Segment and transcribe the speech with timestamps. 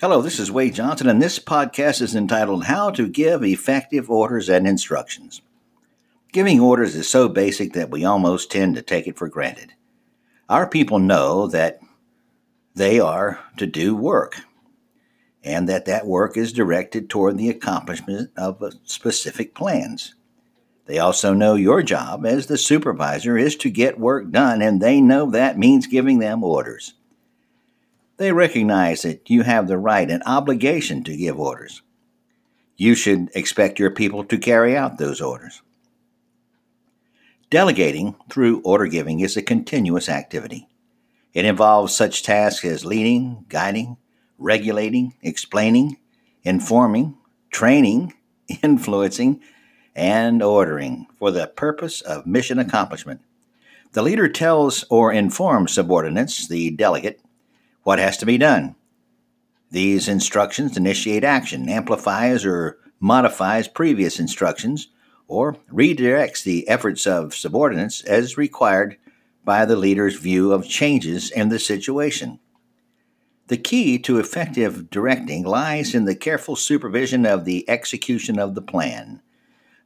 [0.00, 4.48] Hello, this is Wade Johnson, and this podcast is entitled How to Give Effective Orders
[4.48, 5.42] and Instructions.
[6.32, 9.74] Giving orders is so basic that we almost tend to take it for granted.
[10.48, 11.80] Our people know that
[12.74, 14.36] they are to do work,
[15.44, 20.14] and that that work is directed toward the accomplishment of specific plans.
[20.86, 25.02] They also know your job as the supervisor is to get work done, and they
[25.02, 26.94] know that means giving them orders.
[28.20, 31.80] They recognize that you have the right and obligation to give orders.
[32.76, 35.62] You should expect your people to carry out those orders.
[37.48, 40.68] Delegating through order giving is a continuous activity.
[41.32, 43.96] It involves such tasks as leading, guiding,
[44.36, 45.96] regulating, explaining,
[46.42, 47.16] informing,
[47.50, 48.12] training,
[48.62, 49.40] influencing,
[49.96, 53.22] and ordering for the purpose of mission accomplishment.
[53.92, 57.22] The leader tells or informs subordinates, the delegate,
[57.82, 58.76] what has to be done?
[59.70, 64.88] These instructions initiate action, amplifies or modifies previous instructions,
[65.28, 68.96] or redirects the efforts of subordinates as required
[69.44, 72.40] by the leader's view of changes in the situation.
[73.46, 78.62] The key to effective directing lies in the careful supervision of the execution of the
[78.62, 79.22] plan.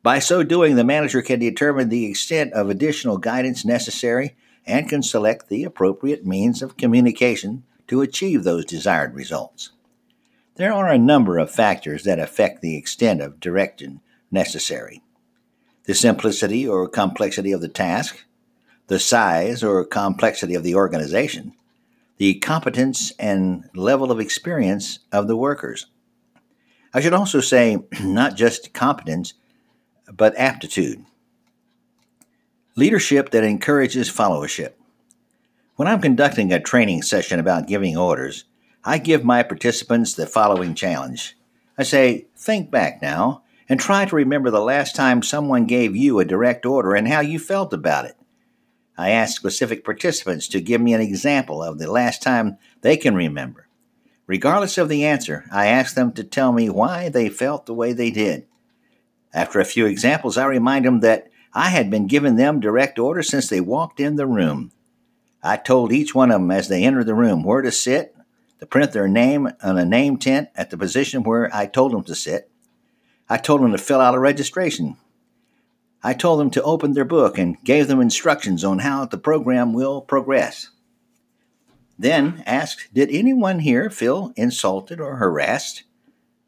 [0.03, 4.36] By so doing, the manager can determine the extent of additional guidance necessary
[4.67, 9.70] and can select the appropriate means of communication to achieve those desired results.
[10.56, 15.02] There are a number of factors that affect the extent of direction necessary
[15.84, 18.24] the simplicity or complexity of the task,
[18.86, 21.52] the size or complexity of the organization,
[22.16, 25.86] the competence and level of experience of the workers.
[26.92, 29.34] I should also say not just competence,
[30.10, 31.05] but aptitude.
[32.77, 34.72] Leadership that encourages followership.
[35.77, 38.44] When I'm conducting a training session about giving orders,
[38.84, 41.36] I give my participants the following challenge.
[41.77, 46.20] I say, think back now and try to remember the last time someone gave you
[46.20, 48.17] a direct order and how you felt about it.
[48.96, 53.17] I ask specific participants to give me an example of the last time they can
[53.17, 53.67] remember.
[54.29, 57.92] Regardless of the answer, I ask them to tell me why they felt the way
[57.92, 58.46] they did.
[59.33, 63.29] After a few examples, I remind them that I had been giving them direct orders
[63.29, 64.70] since they walked in the room.
[65.44, 68.16] I told each one of them as they entered the room where to sit,
[68.60, 72.02] to print their name on a name tent at the position where I told them
[72.05, 72.50] to sit.
[73.28, 74.96] I told them to fill out a registration.
[76.02, 79.74] I told them to open their book and gave them instructions on how the program
[79.74, 80.70] will progress.
[81.98, 85.84] Then asked, Did anyone here feel insulted or harassed?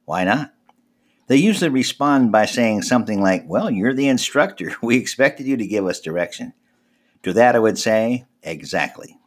[0.07, 0.55] Why not?
[1.27, 4.75] They usually respond by saying something like, Well, you're the instructor.
[4.83, 6.55] We expected you to give us direction.
[7.27, 9.19] To that I would say, exactly.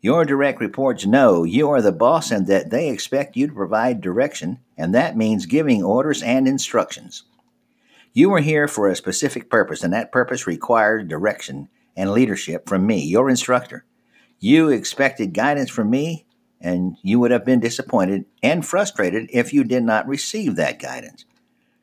[0.00, 4.00] Your direct reports know you are the boss and that they expect you to provide
[4.00, 7.24] direction, and that means giving orders and instructions.
[8.14, 12.86] You are here for a specific purpose, and that purpose required direction and leadership from
[12.86, 13.84] me, your instructor.
[14.40, 16.24] You expected guidance from me,
[16.58, 21.26] and you would have been disappointed and frustrated if you did not receive that guidance.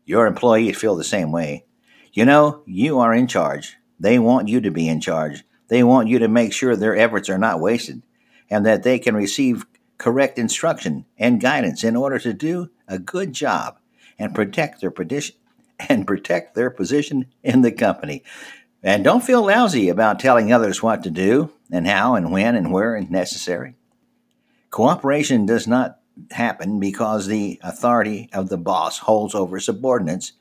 [0.03, 1.66] Your employees feel the same way.
[2.12, 5.46] You know, you are in charge, they want you to be in charge.
[5.69, 8.03] They want you to make sure their efforts are not wasted
[8.50, 9.66] and that they can receive
[9.97, 13.80] correct instruction and guidance in order to do a good job
[14.19, 15.38] and protect their position
[15.90, 18.24] and protect their position in the company.
[18.84, 22.74] And don't feel lousy about telling others what to do and how and when and
[22.74, 23.75] where and necessary.
[24.70, 26.00] Cooperation does not
[26.31, 30.34] happen because the authority of the boss holds over subordinates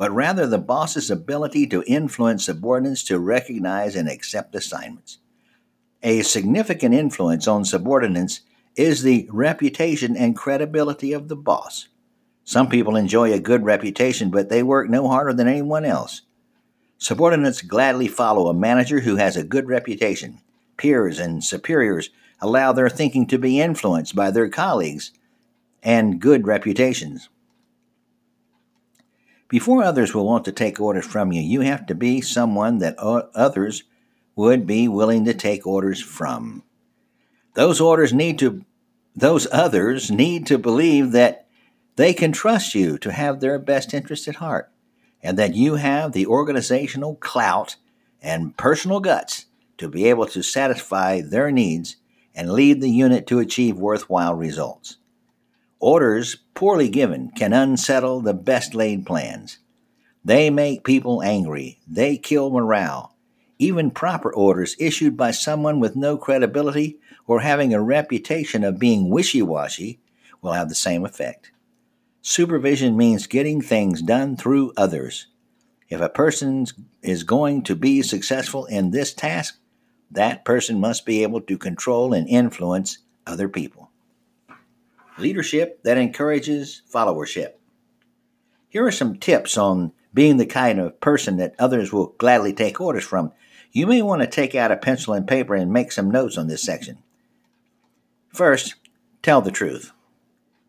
[0.00, 5.18] but rather the boss's ability to influence subordinates to recognize and accept assignments.
[6.02, 8.40] A significant influence on subordinates
[8.76, 11.88] is the reputation and credibility of the boss.
[12.44, 16.22] Some people enjoy a good reputation, but they work no harder than anyone else.
[16.96, 20.40] Subordinates gladly follow a manager who has a good reputation.
[20.78, 22.08] Peers and superiors
[22.40, 25.10] allow their thinking to be influenced by their colleagues
[25.82, 27.28] and good reputations.
[29.50, 32.96] Before others will want to take orders from you, you have to be someone that
[32.96, 33.82] others
[34.36, 36.62] would be willing to take orders from.
[37.54, 38.64] Those orders need to
[39.16, 41.48] those others need to believe that
[41.96, 44.70] they can trust you to have their best interest at heart
[45.20, 47.74] and that you have the organizational clout
[48.22, 49.46] and personal guts
[49.78, 51.96] to be able to satisfy their needs
[52.36, 54.98] and lead the unit to achieve worthwhile results.
[55.80, 59.58] Orders poorly given can unsettle the best laid plans.
[60.22, 61.80] They make people angry.
[61.88, 63.16] They kill morale.
[63.58, 69.08] Even proper orders issued by someone with no credibility or having a reputation of being
[69.08, 70.00] wishy washy
[70.42, 71.50] will have the same effect.
[72.20, 75.28] Supervision means getting things done through others.
[75.88, 76.66] If a person
[77.02, 79.58] is going to be successful in this task,
[80.10, 83.89] that person must be able to control and influence other people.
[85.20, 87.52] Leadership that encourages followership.
[88.70, 92.80] Here are some tips on being the kind of person that others will gladly take
[92.80, 93.32] orders from.
[93.70, 96.48] You may want to take out a pencil and paper and make some notes on
[96.48, 96.98] this section.
[98.32, 98.76] First,
[99.22, 99.92] tell the truth.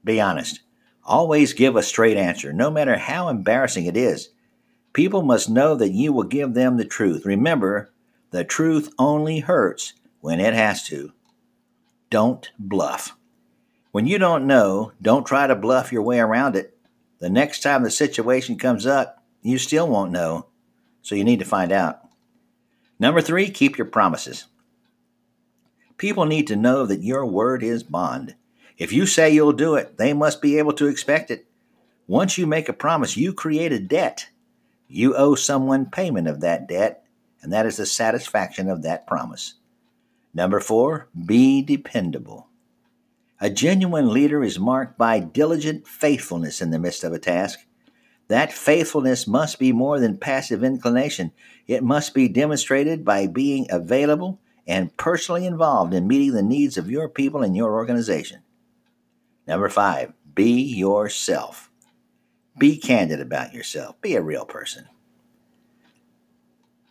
[0.04, 0.62] Be honest.
[1.06, 4.30] Always give a straight answer, no matter how embarrassing it is.
[4.94, 7.26] People must know that you will give them the truth.
[7.26, 7.92] Remember,
[8.32, 11.14] the truth only hurts when it has to.
[12.10, 13.16] Don't bluff.
[13.92, 16.78] When you don't know, don't try to bluff your way around it.
[17.20, 20.48] The next time the situation comes up, you still won't know,
[21.02, 22.00] so you need to find out.
[23.00, 24.46] Number three, keep your promises.
[25.98, 28.36] People need to know that your word is bond.
[28.78, 31.46] If you say you'll do it, they must be able to expect it.
[32.08, 34.28] Once you make a promise, you create a debt.
[34.88, 37.04] You owe someone payment of that debt,
[37.42, 39.56] and that is the satisfaction of that promise.
[40.34, 42.48] Number four, be dependable.
[43.44, 47.66] A genuine leader is marked by diligent faithfulness in the midst of a task.
[48.28, 51.32] That faithfulness must be more than passive inclination.
[51.66, 56.90] It must be demonstrated by being available and personally involved in meeting the needs of
[56.90, 58.44] your people and your organization.
[59.48, 61.72] Number five, be yourself.
[62.60, 64.00] Be candid about yourself.
[64.02, 64.88] Be a real person.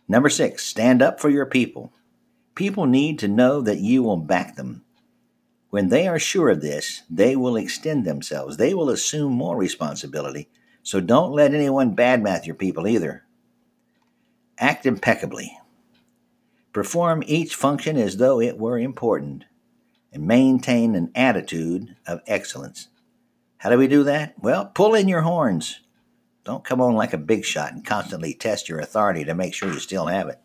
[0.05, 1.93] Number six, stand up for your people.
[2.55, 4.83] People need to know that you will back them.
[5.71, 8.57] When they are sure of this, they will extend themselves.
[8.57, 10.49] They will assume more responsibility.
[10.83, 13.23] So don't let anyone badmouth your people either.
[14.57, 15.57] Act impeccably.
[16.73, 19.45] Perform each function as though it were important
[20.11, 22.89] and maintain an attitude of excellence.
[23.57, 24.33] How do we do that?
[24.37, 25.79] Well, pull in your horns.
[26.43, 29.71] Don't come on like a big shot and constantly test your authority to make sure
[29.71, 30.39] you still have it.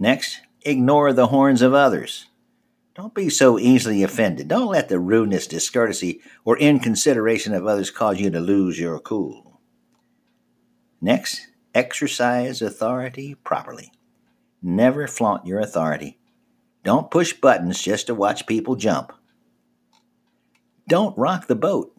[0.00, 2.26] Next, ignore the horns of others.
[2.94, 4.48] Don't be so easily offended.
[4.48, 9.60] Don't let the rudeness, discourtesy, or inconsideration of others cause you to lose your cool.
[11.00, 11.40] Next,
[11.74, 13.90] exercise authority properly.
[14.60, 16.20] Never flaunt your authority.
[16.84, 19.12] Don't push buttons just to watch people jump.
[20.86, 21.96] Don't rock the boat.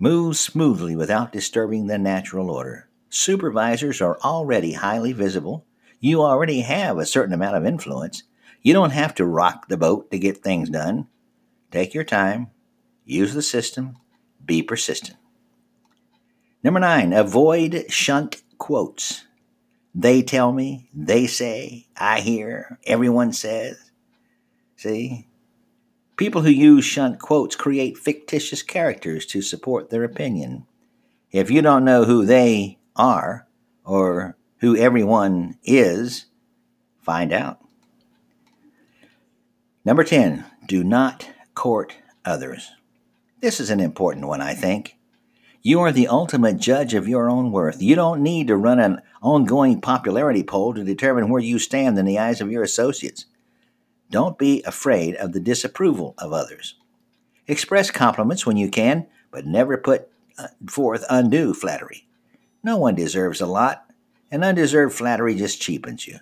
[0.00, 2.88] Move smoothly without disturbing the natural order.
[3.10, 5.66] Supervisors are already highly visible.
[6.00, 8.24] You already have a certain amount of influence.
[8.62, 11.08] You don't have to rock the boat to get things done.
[11.70, 12.48] Take your time,
[13.04, 13.96] use the system,
[14.44, 15.18] be persistent.
[16.62, 19.24] Number nine, avoid shunt quotes.
[19.94, 23.90] They tell me, they say, I hear, everyone says.
[24.76, 25.28] See?
[26.16, 30.66] People who use shunt quotes create fictitious characters to support their opinion.
[31.30, 33.46] If you don't know who they are
[33.84, 36.26] or who everyone is,
[37.00, 37.60] find out.
[39.88, 42.72] Number 10, do not court others.
[43.40, 44.98] This is an important one, I think.
[45.62, 47.80] You are the ultimate judge of your own worth.
[47.80, 52.04] You don't need to run an ongoing popularity poll to determine where you stand in
[52.04, 53.24] the eyes of your associates.
[54.10, 56.74] Don't be afraid of the disapproval of others.
[57.46, 62.06] Express compliments when you can, but never put uh, forth undue flattery.
[62.62, 63.86] No one deserves a lot,
[64.30, 66.18] and undeserved flattery just cheapens you.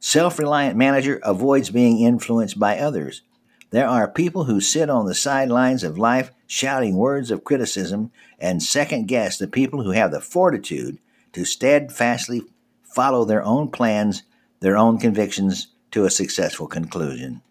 [0.00, 3.22] Self reliant manager avoids being influenced by others.
[3.70, 8.62] There are people who sit on the sidelines of life shouting words of criticism and
[8.62, 10.98] second guess the people who have the fortitude
[11.32, 12.42] to steadfastly
[12.82, 14.22] follow their own plans,
[14.60, 17.42] their own convictions to a successful conclusion.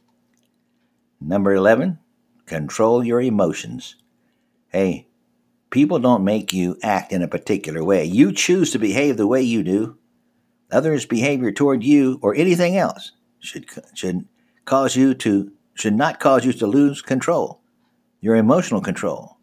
[1.21, 1.99] Number 11,
[2.45, 3.95] control your emotions.
[4.69, 5.07] Hey,
[5.69, 8.05] people don't make you act in a particular way.
[8.05, 9.97] You choose to behave the way you do.
[10.71, 14.25] Others' behavior toward you or anything else should should
[14.65, 17.61] cause you to should not cause you to lose control,
[18.19, 19.37] your emotional control.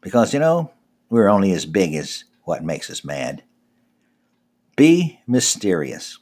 [0.00, 0.72] Because you know,
[1.10, 3.42] we're only as big as what makes us mad.
[4.76, 6.18] Be mysterious.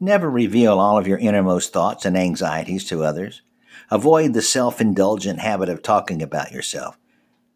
[0.00, 3.42] Never reveal all of your innermost thoughts and anxieties to others.
[3.90, 6.98] Avoid the self indulgent habit of talking about yourself.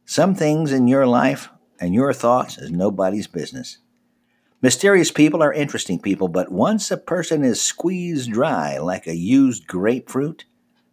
[0.04, 3.78] Some things in your life and your thoughts is nobody's business.
[4.62, 9.66] Mysterious people are interesting people, but once a person is squeezed dry like a used
[9.66, 10.44] grapefruit,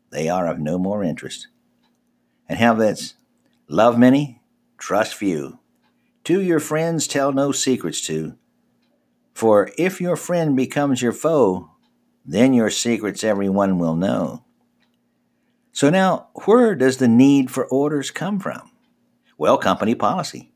[0.09, 1.47] they are of no more interest.
[2.47, 3.13] And how this
[3.67, 4.41] love many,
[4.79, 5.59] trust few.
[6.23, 8.35] To your friends, tell no secrets to.
[9.35, 11.69] For if your friend becomes your foe,
[12.25, 14.43] then your secrets everyone will know.
[15.71, 18.71] So now, where does the need for orders come from?
[19.37, 20.51] Well, company policy.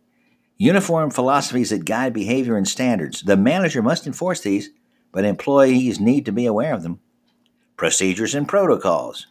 [0.57, 3.21] Uniform philosophies that guide behavior and standards.
[3.21, 4.69] The manager must enforce these,
[5.11, 6.99] but employees need to be aware of them.
[7.75, 9.27] Procedures and protocols.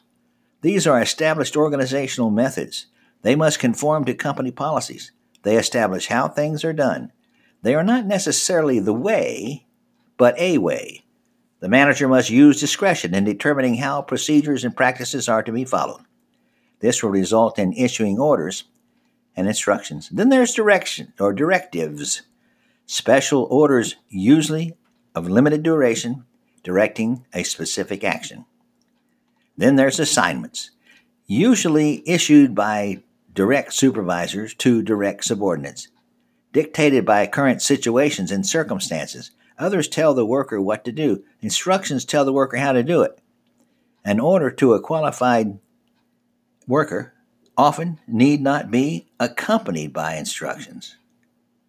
[0.62, 2.86] These are established organizational methods.
[3.22, 5.12] They must conform to company policies.
[5.42, 7.12] They establish how things are done.
[7.62, 9.66] They are not necessarily the way,
[10.16, 11.04] but a way.
[11.60, 16.02] The manager must use discretion in determining how procedures and practices are to be followed.
[16.80, 18.64] This will result in issuing orders
[19.36, 20.08] and instructions.
[20.10, 22.22] Then there's direction or directives.
[22.86, 24.74] Special orders, usually
[25.14, 26.24] of limited duration,
[26.62, 28.44] directing a specific action.
[29.56, 30.70] Then there's assignments,
[31.26, 35.88] usually issued by direct supervisors to direct subordinates,
[36.52, 39.30] dictated by current situations and circumstances.
[39.58, 43.18] Others tell the worker what to do, instructions tell the worker how to do it.
[44.04, 45.58] An order to a qualified
[46.66, 47.14] worker
[47.56, 50.96] often need not be accompanied by instructions.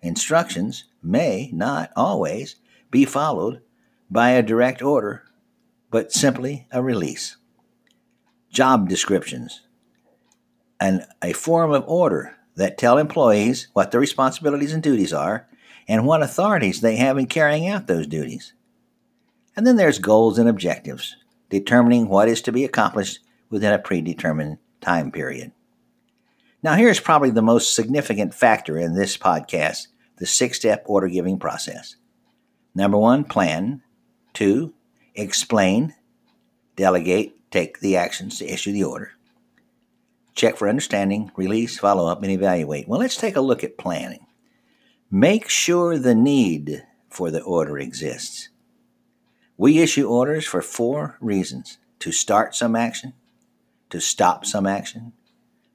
[0.02, 2.56] Instructions may not always
[2.92, 3.62] be followed
[4.10, 5.24] by a direct order,
[5.90, 7.38] but simply a release.
[8.52, 9.62] Job descriptions
[10.80, 15.48] and a form of order that tell employees what their responsibilities and duties are
[15.88, 18.54] and what authorities they have in carrying out those duties.
[19.56, 21.16] And then there's goals and objectives,
[21.50, 25.52] determining what is to be accomplished within a predetermined time period.
[26.64, 31.38] Now, here's probably the most significant factor in this podcast the six step order giving
[31.38, 31.98] process.
[32.74, 33.82] Number one, plan.
[34.34, 34.74] Two,
[35.14, 35.94] explain,
[36.76, 39.12] delegate, take the actions to issue the order.
[40.36, 42.88] Check for understanding, release, follow up, and evaluate.
[42.88, 44.26] Well, let's take a look at planning.
[45.12, 48.50] Make sure the need for the order exists.
[49.58, 53.14] We issue orders for four reasons to start some action,
[53.92, 55.14] to stop some action,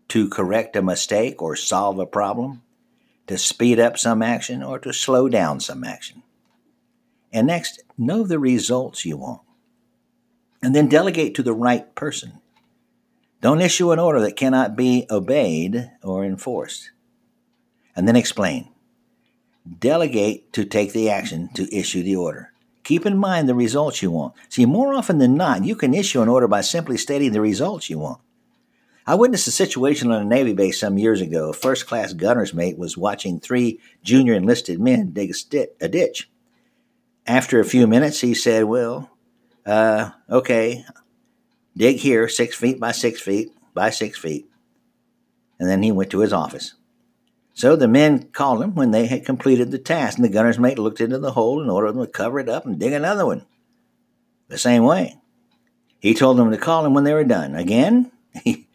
[0.08, 2.62] to correct a mistake or solve a problem,
[3.26, 6.22] to speed up some action, or to slow down some action.
[7.32, 9.42] And next, know the results you want.
[10.62, 12.40] And then delegate to the right person.
[13.40, 16.90] Don't issue an order that cannot be obeyed or enforced.
[17.94, 18.70] And then explain.
[19.78, 22.52] Delegate to take the action to issue the order.
[22.82, 24.34] Keep in mind the results you want.
[24.48, 27.90] See, more often than not, you can issue an order by simply stating the results
[27.90, 28.20] you want.
[29.08, 31.48] I witnessed a situation on a Navy base some years ago.
[31.48, 36.28] A first class gunner's mate was watching three junior enlisted men dig a, a ditch.
[37.26, 39.10] After a few minutes, he said, Well,
[39.64, 40.84] uh, okay,
[41.74, 44.46] dig here, six feet by six feet by six feet.
[45.58, 46.74] And then he went to his office.
[47.54, 50.78] So the men called him when they had completed the task, and the gunner's mate
[50.78, 53.46] looked into the hole and ordered them to cover it up and dig another one.
[54.48, 55.16] The same way.
[55.98, 57.54] He told them to call him when they were done.
[57.54, 58.12] Again,
[58.44, 58.67] he,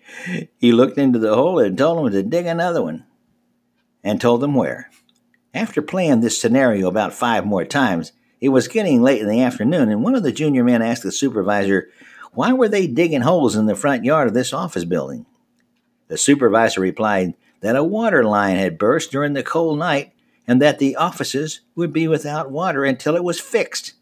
[0.58, 3.06] he looked into the hole and told them to dig another one,
[4.04, 4.90] and told them where.
[5.54, 9.90] After playing this scenario about five more times, it was getting late in the afternoon,
[9.90, 11.90] and one of the junior men asked the supervisor,
[12.34, 15.26] Why were they digging holes in the front yard of this office building?
[16.08, 20.12] The supervisor replied that a water line had burst during the cold night
[20.46, 23.94] and that the offices would be without water until it was fixed.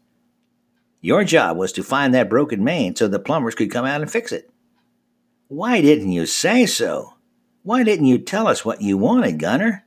[1.00, 4.10] Your job was to find that broken main so the plumbers could come out and
[4.10, 4.50] fix it.
[5.52, 7.12] Why didn't you say so?
[7.62, 9.84] Why didn't you tell us what you wanted, Gunner?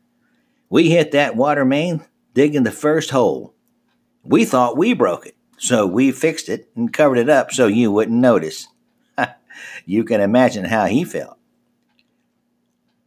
[0.69, 2.05] We hit that water main
[2.35, 3.55] digging the first hole.
[4.23, 7.91] We thought we broke it, so we fixed it and covered it up so you
[7.91, 8.67] wouldn't notice.
[9.87, 11.39] you can imagine how he felt.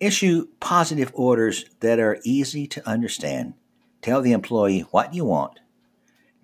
[0.00, 3.54] Issue positive orders that are easy to understand.
[4.02, 5.60] Tell the employee what you want.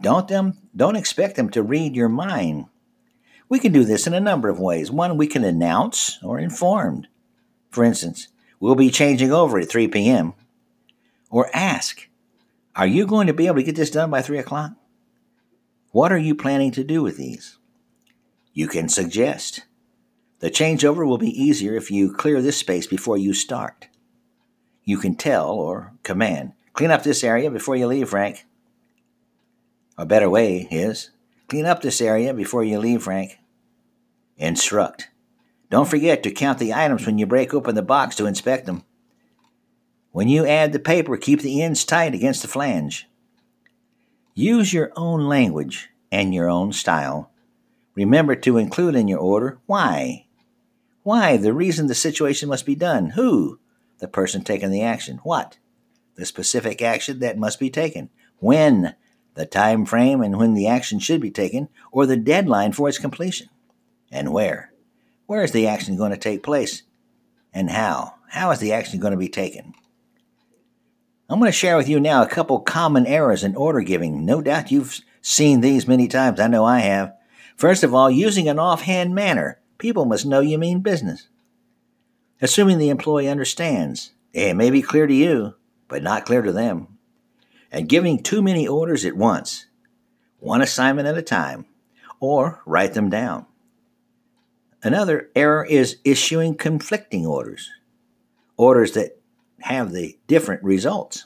[0.01, 2.67] Don't them don't expect them to read your mind.
[3.49, 4.91] We can do this in a number of ways.
[4.91, 7.07] One, we can announce or inform.
[7.71, 8.29] For instance,
[8.61, 10.35] we'll be changing over at 3 p.m.
[11.31, 12.09] Or ask,
[12.77, 14.73] are you going to be able to get this done by 3 o'clock?
[15.91, 17.59] What are you planning to do with these?
[18.53, 19.65] You can suggest.
[20.41, 23.89] The changeover will be easier if you clear this space before you start.
[24.85, 28.45] You can tell or command, clean up this area before you leave, Frank.
[29.97, 31.11] A better way is,
[31.49, 33.39] clean up this area before you leave, Frank.
[34.37, 35.09] Instruct.
[35.71, 38.85] Don't forget to count the items when you break open the box to inspect them.
[40.13, 43.09] When you add the paper, keep the ends tight against the flange.
[44.35, 47.33] Use your own language and your own style.
[47.95, 50.27] Remember to include in your order why.
[51.03, 53.11] Why, the reason the situation must be done.
[53.11, 53.59] Who?
[53.99, 55.19] The person taking the action.
[55.23, 55.59] What?
[56.17, 58.11] The specific action that must be taken.
[58.39, 58.95] When?
[59.35, 62.99] The time frame and when the action should be taken, or the deadline for its
[62.99, 63.49] completion.
[64.11, 64.73] And where?
[65.27, 66.83] Where is the action going to take place?
[67.53, 68.15] And how?
[68.31, 69.75] How is the action going to be taken?
[71.29, 74.25] I'm going to share with you now a couple common errors in order giving.
[74.25, 76.39] No doubt you've seen these many times.
[76.39, 77.15] I know I have.
[77.57, 79.61] First of all, using an offhand manner.
[79.79, 81.29] People must know you mean business.
[82.43, 84.13] Assuming the employee understands.
[84.33, 85.55] It may be clear to you,
[85.89, 86.94] but not clear to them.
[87.75, 89.67] And giving too many orders at once,
[90.39, 91.67] one assignment at a time,
[92.21, 93.47] or write them down.
[94.85, 97.69] Another error is issuing conflicting orders,
[98.57, 99.21] orders that
[99.63, 101.25] have the different results.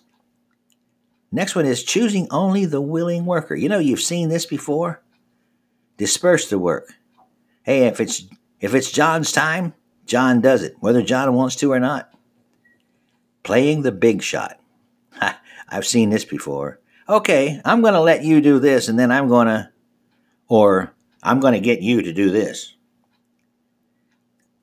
[1.30, 3.54] Next one is choosing only the willing worker.
[3.54, 5.02] You know, you've seen this before.
[5.98, 6.94] Disperse the work.
[7.62, 8.26] Hey, if it's
[8.58, 9.74] if it's John's time,
[10.06, 12.10] John does it, whether John wants to or not.
[13.42, 14.58] Playing the big shot.
[15.68, 16.80] I've seen this before.
[17.08, 19.70] Okay, I'm going to let you do this, and then I'm going to,
[20.48, 22.74] or I'm going to get you to do this.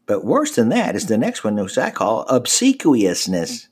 [0.05, 3.67] But worse than that is the next one, which I call obsequiousness.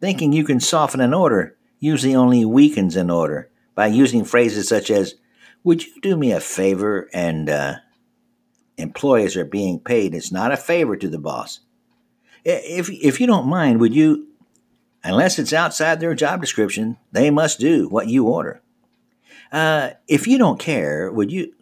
[0.00, 4.90] Thinking you can soften an order usually only weakens an order by using phrases such
[4.90, 5.14] as,
[5.64, 7.08] Would you do me a favor?
[7.12, 7.76] And uh,
[8.76, 10.14] employees are being paid.
[10.14, 11.60] It's not a favor to the boss.
[12.44, 14.27] If, if you don't mind, would you,
[15.04, 18.60] unless it's outside their job description, they must do what you order.
[19.50, 21.54] Uh, if you don't care, would you,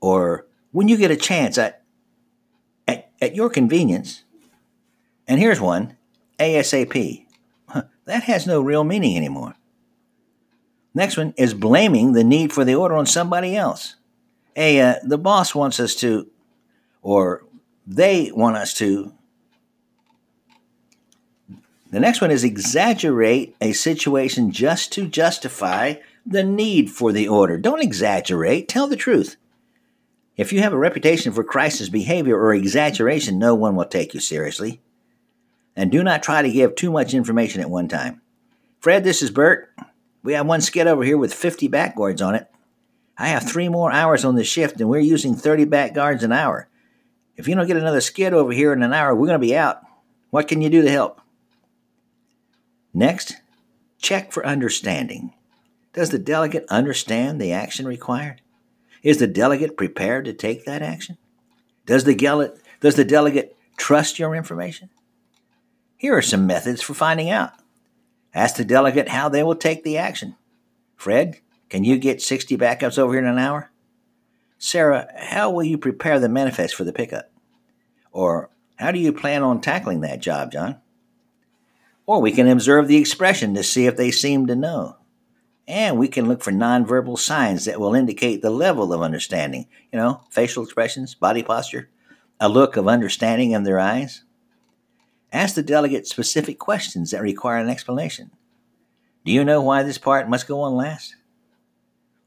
[0.00, 1.74] or when you get a chance, I,
[3.20, 4.24] at your convenience.
[5.26, 5.96] And here's one
[6.38, 7.26] ASAP.
[8.04, 9.54] That has no real meaning anymore.
[10.94, 13.96] Next one is blaming the need for the order on somebody else.
[14.54, 16.28] Hey, uh, the boss wants us to,
[17.02, 17.44] or
[17.86, 19.12] they want us to.
[21.90, 25.94] The next one is exaggerate a situation just to justify
[26.26, 27.56] the need for the order.
[27.56, 29.36] Don't exaggerate, tell the truth.
[30.36, 34.20] If you have a reputation for crisis behavior or exaggeration, no one will take you
[34.20, 34.80] seriously.
[35.74, 38.20] And do not try to give too much information at one time.
[38.80, 39.72] Fred, this is Bert.
[40.22, 42.48] We have one skid over here with 50 back guards on it.
[43.16, 46.32] I have three more hours on the shift, and we're using 30 back guards an
[46.32, 46.68] hour.
[47.36, 49.56] If you don't get another skid over here in an hour, we're going to be
[49.56, 49.80] out.
[50.30, 51.20] What can you do to help?
[52.98, 53.36] Next,
[54.00, 55.32] check for understanding.
[55.92, 58.40] Does the delegate understand the action required?
[59.04, 61.16] Is the delegate prepared to take that action?
[61.86, 64.90] Does the, does the delegate trust your information?
[65.96, 67.52] Here are some methods for finding out.
[68.34, 70.34] Ask the delegate how they will take the action.
[70.96, 71.36] Fred,
[71.68, 73.70] can you get 60 backups over here in an hour?
[74.58, 77.30] Sarah, how will you prepare the manifest for the pickup?
[78.10, 80.80] Or how do you plan on tackling that job, John?
[82.08, 84.96] Or we can observe the expression to see if they seem to know.
[85.66, 89.66] And we can look for nonverbal signs that will indicate the level of understanding.
[89.92, 91.90] You know, facial expressions, body posture,
[92.40, 94.24] a look of understanding in their eyes.
[95.34, 98.30] Ask the delegate specific questions that require an explanation.
[99.26, 101.14] Do you know why this part must go on last?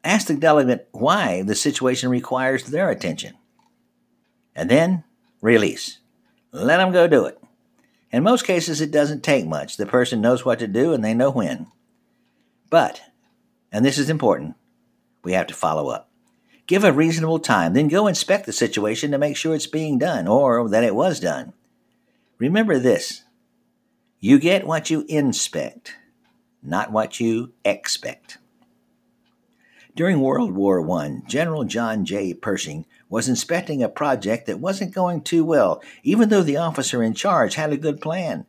[0.04, 3.34] Ask the delegate why the situation requires their attention.
[4.56, 5.06] And then
[5.42, 5.98] release.
[6.52, 7.41] Let them go do it.
[8.12, 9.78] In most cases, it doesn't take much.
[9.78, 11.68] The person knows what to do and they know when.
[12.70, 13.02] But
[13.72, 14.56] and this is important,
[15.24, 16.10] we have to follow up.
[16.68, 20.28] Give a reasonable time, then go inspect the situation to make sure it's being done
[20.28, 21.54] or that it was done.
[22.38, 23.24] Remember this
[24.20, 25.96] you get what you inspect,
[26.62, 28.38] not what you expect.
[29.96, 32.34] During World War I, General John J.
[32.34, 37.14] Pershing was inspecting a project that wasn't going too well, even though the officer in
[37.14, 38.46] charge had a good plan.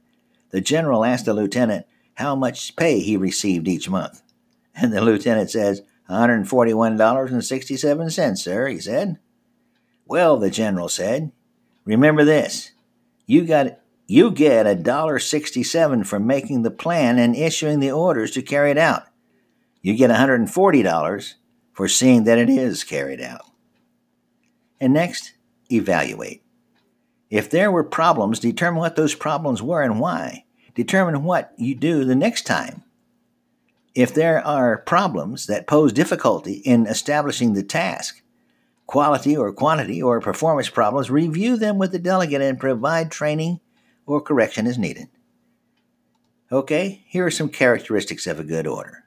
[0.50, 4.22] The general asked the lieutenant how much pay he received each month.
[4.74, 9.18] And the lieutenant says, $141.67, sir, he said.
[10.06, 11.32] Well, the general said,
[11.84, 12.70] remember this.
[13.26, 18.30] You got you get a dollar sixty-seven for making the plan and issuing the orders
[18.32, 19.02] to carry it out.
[19.80, 21.34] You get $140
[21.72, 23.51] for seeing that it is carried out.
[24.82, 25.32] And next,
[25.70, 26.42] evaluate.
[27.30, 30.44] If there were problems, determine what those problems were and why.
[30.74, 32.82] Determine what you do the next time
[33.94, 38.22] if there are problems that pose difficulty in establishing the task,
[38.86, 43.60] quality or quantity or performance problems, review them with the delegate and provide training
[44.06, 45.08] or correction as needed.
[46.50, 49.04] Okay, here are some characteristics of a good order.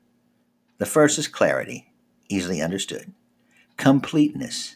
[0.77, 1.91] The first is clarity,
[2.29, 3.13] easily understood.
[3.77, 4.74] Completeness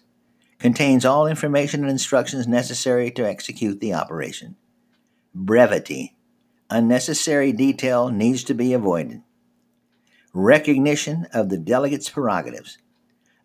[0.59, 4.55] contains all information and instructions necessary to execute the operation.
[5.33, 6.15] Brevity
[6.69, 9.23] unnecessary detail needs to be avoided
[10.33, 12.77] recognition of the delegate's prerogatives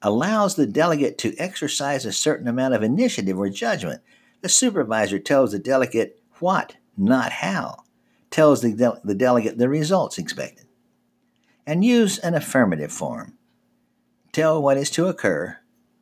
[0.02, 4.02] allows the delegate to exercise a certain amount of initiative or judgment
[4.42, 7.84] The supervisor tells the delegate what, not how,
[8.30, 10.66] tells the, de- the delegate the results expected.
[11.66, 13.38] And use an affirmative form.
[14.32, 15.56] Tell what is to occur,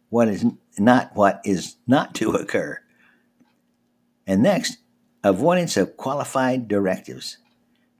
[0.08, 0.44] what is
[0.78, 2.80] not what is not to occur.
[4.26, 4.78] And next,
[5.24, 7.38] avoidance of qualified directives.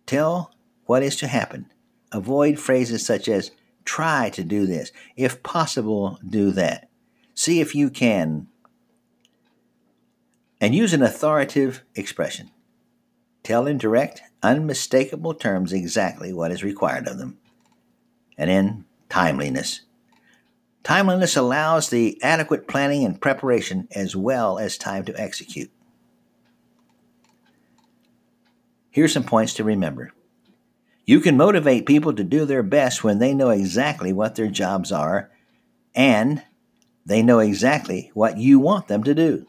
[0.07, 0.53] Tell
[0.87, 1.67] what is to happen.
[2.13, 3.51] Avoid phrases such as
[3.85, 6.89] try to do this, if possible, do that.
[7.35, 8.49] See if you can.
[10.61, 12.51] And use an authoritative expression.
[13.43, 17.39] Tell in direct, unmistakable terms exactly what is required of them.
[18.39, 19.81] And in timeliness.
[20.83, 25.71] Timeliness allows the adequate planning and preparation as well as time to execute.
[28.90, 30.12] Here are some points to remember.
[31.05, 34.92] You can motivate people to do their best when they know exactly what their jobs
[34.92, 35.31] are
[35.95, 36.42] and
[37.05, 39.47] they know exactly what you want them to do.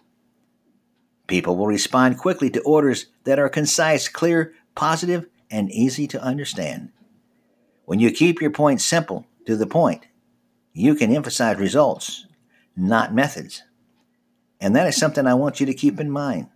[1.27, 6.91] People will respond quickly to orders that are concise, clear, positive, and easy to understand.
[7.85, 10.05] When you keep your points simple, to the point,
[10.73, 12.25] you can emphasize results,
[12.75, 13.63] not methods.
[14.59, 16.47] And that is something I want you to keep in mind.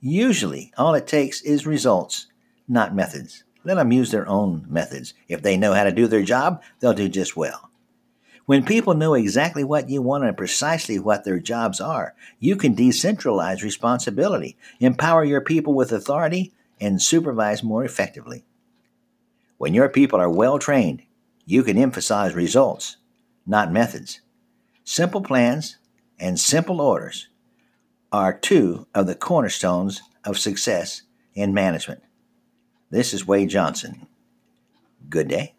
[0.00, 2.26] Usually, all it takes is results,
[2.68, 3.44] not methods.
[3.64, 5.14] Let them use their own methods.
[5.28, 7.70] If they know how to do their job, they'll do just well.
[8.46, 12.74] When people know exactly what you want and precisely what their jobs are, you can
[12.74, 18.44] decentralize responsibility, empower your people with authority, and supervise more effectively.
[19.58, 21.02] When your people are well trained,
[21.44, 22.96] you can emphasize results,
[23.50, 24.20] not methods.
[24.84, 25.76] Simple plans
[26.20, 27.26] and simple orders
[28.12, 31.02] are two of the cornerstones of success
[31.34, 32.00] in management.
[32.90, 34.06] This is Wade Johnson.
[35.08, 35.54] Good day.